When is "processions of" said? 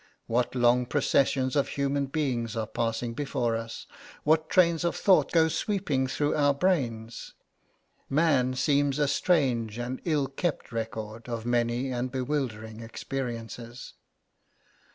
0.87-1.67